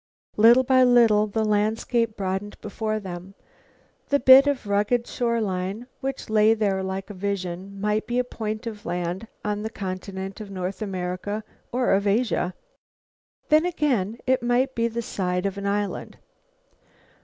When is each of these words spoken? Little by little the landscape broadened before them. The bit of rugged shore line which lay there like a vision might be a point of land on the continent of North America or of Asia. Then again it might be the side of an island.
Little 0.35 0.63
by 0.63 0.81
little 0.83 1.27
the 1.27 1.43
landscape 1.45 2.17
broadened 2.17 2.59
before 2.59 2.99
them. 2.99 3.35
The 4.09 4.19
bit 4.19 4.47
of 4.47 4.65
rugged 4.65 5.05
shore 5.05 5.39
line 5.39 5.85
which 5.99 6.27
lay 6.27 6.55
there 6.55 6.81
like 6.81 7.11
a 7.11 7.13
vision 7.13 7.79
might 7.79 8.07
be 8.07 8.17
a 8.17 8.23
point 8.23 8.65
of 8.65 8.83
land 8.83 9.27
on 9.45 9.61
the 9.61 9.69
continent 9.69 10.41
of 10.41 10.49
North 10.49 10.81
America 10.81 11.43
or 11.71 11.91
of 11.93 12.07
Asia. 12.07 12.55
Then 13.49 13.63
again 13.63 14.17
it 14.25 14.41
might 14.41 14.73
be 14.73 14.87
the 14.87 15.03
side 15.03 15.45
of 15.45 15.59
an 15.59 15.67
island. 15.67 16.17